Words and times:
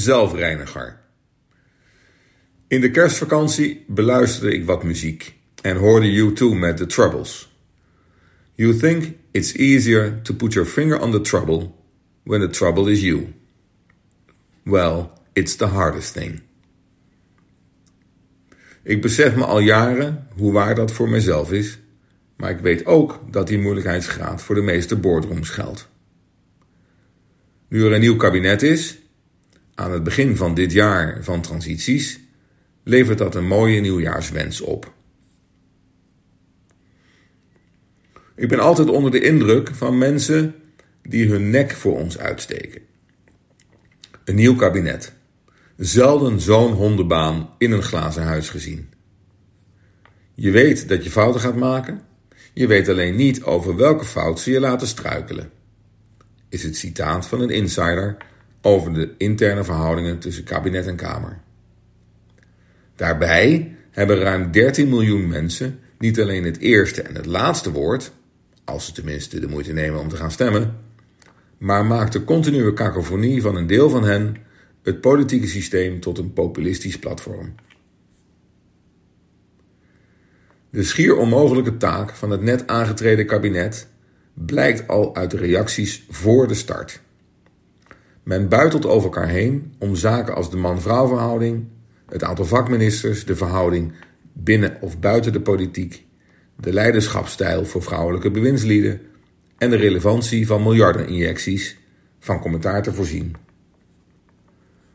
zelfreiniger. 0.00 1.00
In 2.68 2.80
de 2.80 2.90
kerstvakantie 2.90 3.84
beluisterde 3.86 4.54
ik 4.54 4.64
wat 4.64 4.82
muziek 4.82 5.34
en 5.62 5.76
hoorde 5.76 6.32
U2 6.32 6.58
met 6.58 6.76
The 6.76 6.86
Troubles. 6.86 7.56
You 8.54 8.76
think 8.76 9.04
it's 9.30 9.52
easier 9.52 10.22
to 10.22 10.34
put 10.34 10.52
your 10.52 10.68
finger 10.68 11.00
on 11.00 11.10
the 11.10 11.20
trouble 11.20 11.72
when 12.22 12.40
the 12.40 12.48
trouble 12.48 12.90
is 12.90 13.00
you. 13.00 13.32
Well, 14.62 15.10
it's 15.32 15.56
the 15.56 15.66
hardest 15.66 16.12
thing. 16.12 16.40
Ik 18.82 19.02
besef 19.02 19.34
me 19.34 19.44
al 19.44 19.60
jaren 19.60 20.28
hoe 20.36 20.52
waar 20.52 20.74
dat 20.74 20.92
voor 20.92 21.08
mezelf 21.08 21.52
is, 21.52 21.78
maar 22.36 22.50
ik 22.50 22.58
weet 22.58 22.86
ook 22.86 23.20
dat 23.30 23.46
die 23.46 23.58
moeilijkheidsgraad 23.58 24.42
voor 24.42 24.54
de 24.54 24.62
meeste 24.62 24.96
boardrooms 24.96 25.48
geldt. 25.48 25.88
Nu 27.68 27.84
er 27.84 27.92
een 27.92 28.00
nieuw 28.00 28.16
kabinet 28.16 28.62
is, 28.62 28.98
aan 29.78 29.92
het 29.92 30.02
begin 30.02 30.36
van 30.36 30.54
dit 30.54 30.72
jaar 30.72 31.18
van 31.24 31.40
transities, 31.40 32.20
levert 32.82 33.18
dat 33.18 33.34
een 33.34 33.46
mooie 33.46 33.80
nieuwjaarswens 33.80 34.60
op. 34.60 34.92
Ik 38.34 38.48
ben 38.48 38.58
altijd 38.58 38.88
onder 38.88 39.10
de 39.10 39.20
indruk 39.20 39.74
van 39.74 39.98
mensen 39.98 40.54
die 41.02 41.28
hun 41.28 41.50
nek 41.50 41.70
voor 41.70 41.98
ons 41.98 42.18
uitsteken. 42.18 42.80
Een 44.24 44.34
nieuw 44.34 44.56
kabinet. 44.56 45.12
Zelden 45.76 46.40
zo'n 46.40 46.72
hondenbaan 46.72 47.50
in 47.58 47.72
een 47.72 47.82
glazen 47.82 48.22
huis 48.22 48.50
gezien. 48.50 48.88
Je 50.34 50.50
weet 50.50 50.88
dat 50.88 51.04
je 51.04 51.10
fouten 51.10 51.40
gaat 51.40 51.56
maken, 51.56 52.00
je 52.52 52.66
weet 52.66 52.88
alleen 52.88 53.16
niet 53.16 53.42
over 53.42 53.76
welke 53.76 54.04
fout 54.04 54.40
ze 54.40 54.50
je 54.50 54.60
laten 54.60 54.86
struikelen. 54.86 55.50
Is 56.48 56.62
het 56.62 56.76
citaat 56.76 57.26
van 57.26 57.40
een 57.40 57.50
insider 57.50 58.16
over 58.62 58.94
de 58.94 59.14
interne 59.16 59.64
verhoudingen 59.64 60.18
tussen 60.18 60.44
kabinet 60.44 60.86
en 60.86 60.96
Kamer. 60.96 61.40
Daarbij 62.96 63.76
hebben 63.90 64.18
ruim 64.18 64.50
13 64.50 64.88
miljoen 64.88 65.28
mensen 65.28 65.78
niet 65.98 66.20
alleen 66.20 66.44
het 66.44 66.58
eerste 66.58 67.02
en 67.02 67.14
het 67.14 67.26
laatste 67.26 67.72
woord, 67.72 68.12
als 68.64 68.86
ze 68.86 68.92
tenminste 68.92 69.40
de 69.40 69.48
moeite 69.48 69.72
nemen 69.72 70.00
om 70.00 70.08
te 70.08 70.16
gaan 70.16 70.30
stemmen, 70.30 70.76
maar 71.58 71.86
maakt 71.86 72.12
de 72.12 72.24
continue 72.24 72.72
kakofonie 72.72 73.42
van 73.42 73.56
een 73.56 73.66
deel 73.66 73.90
van 73.90 74.04
hen 74.04 74.36
het 74.82 75.00
politieke 75.00 75.46
systeem 75.46 76.00
tot 76.00 76.18
een 76.18 76.32
populistisch 76.32 76.98
platform. 76.98 77.54
De 80.70 80.82
schier 80.82 81.16
onmogelijke 81.16 81.76
taak 81.76 82.14
van 82.14 82.30
het 82.30 82.42
net 82.42 82.66
aangetreden 82.66 83.26
kabinet 83.26 83.88
blijkt 84.34 84.88
al 84.88 85.16
uit 85.16 85.30
de 85.30 85.36
reacties 85.36 86.04
voor 86.08 86.48
de 86.48 86.54
start. 86.54 87.00
Men 88.28 88.48
buitelt 88.48 88.86
over 88.86 89.04
elkaar 89.04 89.28
heen 89.28 89.74
om 89.78 89.96
zaken 89.96 90.34
als 90.34 90.50
de 90.50 90.56
man-vrouw 90.56 91.08
verhouding, 91.08 91.66
het 92.06 92.24
aantal 92.24 92.44
vakministers, 92.44 93.24
de 93.24 93.36
verhouding 93.36 93.92
binnen 94.32 94.76
of 94.80 94.98
buiten 94.98 95.32
de 95.32 95.40
politiek, 95.40 96.06
de 96.56 96.72
leiderschapsstijl 96.72 97.64
voor 97.64 97.82
vrouwelijke 97.82 98.30
bewindslieden 98.30 99.00
en 99.58 99.70
de 99.70 99.76
relevantie 99.76 100.46
van 100.46 100.62
miljardeninjecties 100.62 101.78
van 102.18 102.40
commentaar 102.40 102.82
te 102.82 102.92
voorzien. 102.92 103.36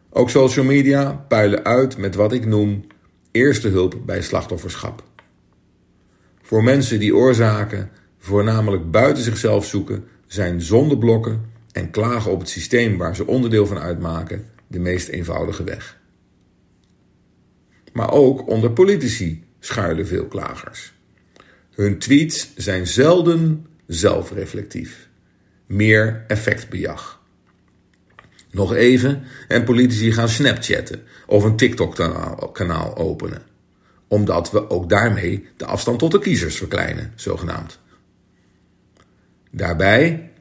Ook 0.10 0.30
social 0.30 0.66
media 0.66 1.26
puilen 1.28 1.64
uit 1.64 1.98
met 1.98 2.16
wat 2.16 2.34
ik 2.34 2.46
noem 2.46 2.86
eerste 3.32 3.68
hulp 3.68 3.96
bij 4.06 4.22
slachtofferschap. 4.22 5.04
Voor 6.42 6.64
mensen 6.64 7.00
die 7.00 7.16
oorzaken 7.16 7.90
voornamelijk 8.18 8.92
buiten 8.92 9.24
zichzelf 9.24 9.66
zoeken, 9.66 10.04
zijn 10.28 10.62
zondeblokken 10.62 11.52
en 11.74 11.92
klagen 11.92 12.32
op 12.32 12.40
het 12.40 12.50
systeem 12.50 12.98
waar 12.98 13.16
ze 13.16 13.28
onderdeel 13.28 13.68
van 13.68 13.80
uitmaken 13.80 14.46
de 14.68 14.80
meest 14.80 15.08
eenvoudige 15.08 15.64
weg. 15.64 16.02
Maar 17.94 18.12
ook 18.12 18.48
onder 18.48 18.72
politici 18.72 19.44
schuilen 19.60 20.08
veel 20.08 20.26
klagers. 20.26 20.94
Hun 21.72 22.00
tweets 22.00 22.56
zijn 22.56 22.88
zelden 22.88 23.66
zelfreflectief, 23.88 25.10
meer 25.66 26.24
effectbejag. 26.28 27.22
Nog 28.52 28.74
even 28.74 29.24
en 29.48 29.64
politici 29.64 30.12
gaan 30.12 30.30
Snapchatten 30.30 31.04
of 31.28 31.44
een 31.44 31.56
TikTok-kanaal 31.56 32.98
openen, 32.98 33.42
omdat 34.08 34.52
we 34.52 34.70
ook 34.70 34.90
daarmee 34.90 35.48
de 35.58 35.66
afstand 35.66 36.00
tot 36.00 36.12
de 36.12 36.20
kiezers 36.20 36.58
verkleinen, 36.58 37.12
zogenaamd. 37.16 37.80
Daarbij, 39.52 40.33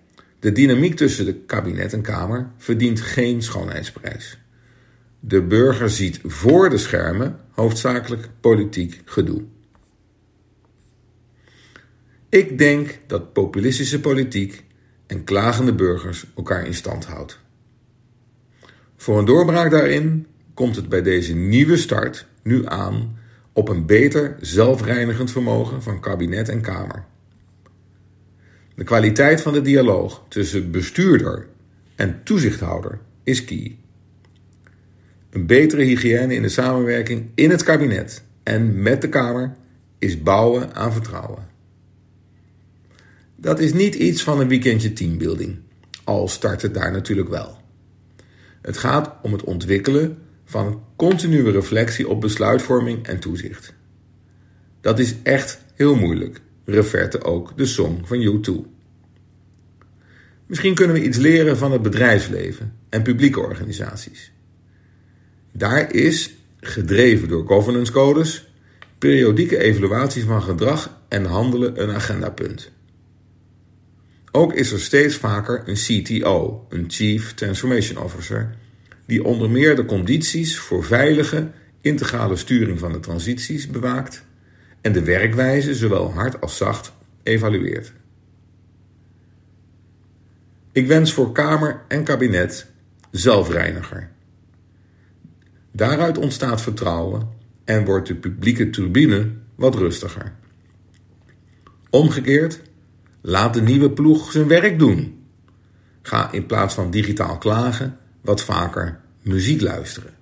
de 0.43 0.53
dynamiek 0.53 0.95
tussen 0.95 1.25
de 1.25 1.35
kabinet 1.35 1.93
en 1.93 2.03
Kamer 2.03 2.51
verdient 2.57 3.01
geen 3.01 3.43
schoonheidsprijs. 3.43 4.39
De 5.21 5.43
burger 5.43 5.91
ziet 5.91 6.21
voor 6.25 6.71
de 6.71 6.79
schermen 6.79 7.41
hoofdzakelijk 7.51 8.29
politiek 8.41 9.03
gedoe. 9.05 9.43
Ik 12.29 12.59
denk 12.59 12.99
dat 13.07 13.33
populistische 13.33 14.01
politiek 14.01 14.65
en 15.07 15.25
klagende 15.25 15.75
burgers 15.75 16.27
elkaar 16.37 16.67
in 16.67 16.75
stand 16.75 17.05
houdt. 17.05 17.39
Voor 18.97 19.19
een 19.19 19.25
doorbraak 19.25 19.71
daarin 19.71 20.27
komt 20.55 20.77
het 20.77 20.89
bij 20.89 21.03
deze 21.03 21.35
nieuwe 21.35 21.77
start 21.77 22.27
nu 22.43 22.67
aan 22.67 23.19
op 23.53 23.69
een 23.69 23.87
beter 23.87 24.37
zelfreinigend 24.41 25.31
vermogen 25.31 25.83
van 25.83 26.01
kabinet 26.01 26.49
en 26.49 26.61
Kamer. 26.61 27.05
De 28.75 28.85
kwaliteit 28.85 29.41
van 29.41 29.53
de 29.53 29.61
dialoog 29.61 30.25
tussen 30.29 30.71
bestuurder 30.71 31.49
en 31.95 32.21
toezichthouder 32.25 32.99
is 33.23 33.45
key. 33.45 33.77
Een 35.31 35.47
betere 35.47 35.83
hygiëne 35.83 36.35
in 36.35 36.43
de 36.43 36.49
samenwerking 36.49 37.31
in 37.35 37.51
het 37.51 37.63
kabinet 37.63 38.23
en 38.43 38.83
met 38.83 39.01
de 39.01 39.09
Kamer 39.09 39.55
is 39.99 40.23
bouwen 40.23 40.75
aan 40.75 40.93
vertrouwen. 40.93 41.47
Dat 43.37 43.61
is 43.61 43.73
niet 43.73 43.95
iets 43.95 44.23
van 44.23 44.41
een 44.41 44.49
weekendje 44.49 44.93
teambuilding, 44.93 45.59
al 46.05 46.29
start 46.29 46.63
het 46.63 46.75
daar 46.75 46.93
natuurlijk 46.93 47.29
wel. 47.29 47.57
Het 48.63 48.77
gaat 48.77 49.15
om 49.23 49.33
het 49.33 49.45
ontwikkelen 49.45 50.19
van 50.45 50.83
continue 50.97 51.51
reflectie 51.51 52.09
op 52.09 52.21
besluitvorming 52.21 53.07
en 53.07 53.21
toezicht. 53.21 53.75
Dat 54.81 54.99
is 54.99 55.15
echt 55.23 55.65
heel 55.75 55.95
moeilijk, 55.95 56.41
referte 56.65 57.23
ook 57.23 57.53
de 57.57 57.67
song 57.67 58.01
van 58.05 58.19
U2. 58.19 58.73
Misschien 60.47 60.75
kunnen 60.75 60.97
we 60.97 61.03
iets 61.03 61.19
leren 61.19 61.57
van 61.57 61.73
het 61.73 61.83
bedrijfsleven 61.83 62.77
en 62.89 63.03
publieke 63.03 63.41
organisaties. 63.41 64.33
Daar 65.53 65.95
is, 65.95 66.35
gedreven 66.61 67.29
door 67.29 67.47
governance 67.47 67.93
codes, 67.93 68.49
periodieke 68.99 69.59
evaluatie 69.59 70.25
van 70.25 70.43
gedrag 70.43 71.01
en 71.09 71.25
handelen 71.25 71.83
een 71.83 71.91
agendapunt. 71.91 72.71
Ook 74.31 74.55
is 74.55 74.73
er 74.73 74.81
steeds 74.81 75.17
vaker 75.17 75.63
een 75.67 75.75
CTO, 75.75 76.67
een 76.69 76.85
Chief 76.89 77.35
Transformation 77.35 78.05
Officer, 78.05 78.55
die 79.07 79.25
onder 79.25 79.51
meer 79.51 79.77
de 79.77 79.85
condities 79.85 80.59
voor 80.59 80.85
veilige, 80.85 81.51
integrale 81.81 82.37
sturing 82.37 82.79
van 82.79 82.93
de 82.93 83.01
transities 83.01 83.67
bewaakt 83.67 84.25
en 84.83 84.93
de 84.93 85.05
werkwijze, 85.05 85.75
zowel 85.75 86.13
hard 86.13 86.41
als 86.41 86.57
zacht, 86.57 86.93
evalueert. 87.23 87.93
Ik 90.73 90.87
wens 90.87 91.13
voor 91.13 91.33
Kamer 91.33 91.83
en 91.89 92.05
kabinet 92.05 92.67
zelfreiniger. 93.11 94.11
Daaruit 95.73 96.19
ontstaat 96.19 96.61
vertrouwen 96.61 97.29
en 97.65 97.85
wordt 97.85 98.09
de 98.09 98.15
publieke 98.15 98.71
turbine 98.71 99.31
wat 99.55 99.75
rustiger. 99.75 100.33
Omgekeerd, 101.91 102.61
laat 103.21 103.55
de 103.55 103.63
nieuwe 103.63 103.91
ploeg 103.91 104.33
zijn 104.33 104.49
werk 104.49 104.79
doen. 104.79 105.25
Ga 106.03 106.33
in 106.33 106.47
plaats 106.47 106.75
van 106.75 106.91
digitaal 106.91 107.39
klagen 107.39 107.99
wat 108.21 108.43
vaker 108.43 109.01
muziek 109.23 109.61
luisteren. 109.61 110.15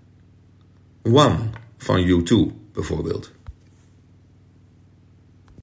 One 1.03 1.39
van 1.78 2.07
U2 2.07 2.33
bijvoorbeeld. 2.72 3.33